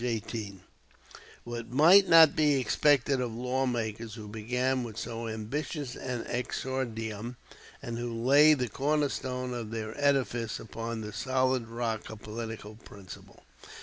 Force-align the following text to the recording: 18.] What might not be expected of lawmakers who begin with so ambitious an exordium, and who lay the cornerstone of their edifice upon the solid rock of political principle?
18.] 0.03 0.61
What 1.43 1.69
might 1.69 2.09
not 2.09 2.35
be 2.35 2.59
expected 2.59 3.21
of 3.21 3.35
lawmakers 3.35 4.15
who 4.15 4.27
begin 4.27 4.83
with 4.83 4.97
so 4.97 5.27
ambitious 5.27 5.95
an 5.95 6.25
exordium, 6.27 7.35
and 7.83 7.99
who 7.99 8.11
lay 8.11 8.55
the 8.55 8.67
cornerstone 8.67 9.53
of 9.53 9.69
their 9.69 9.93
edifice 10.03 10.59
upon 10.59 11.01
the 11.01 11.13
solid 11.13 11.67
rock 11.67 12.09
of 12.09 12.23
political 12.23 12.77
principle? 12.83 13.43